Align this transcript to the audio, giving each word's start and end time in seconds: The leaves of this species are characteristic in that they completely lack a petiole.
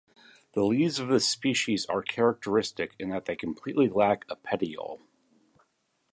The 0.53 0.63
leaves 0.65 0.97
of 0.97 1.09
this 1.09 1.29
species 1.29 1.85
are 1.85 2.01
characteristic 2.01 2.95
in 2.97 3.09
that 3.11 3.25
they 3.25 3.35
completely 3.35 3.87
lack 3.87 4.25
a 4.29 4.35
petiole. 4.35 4.99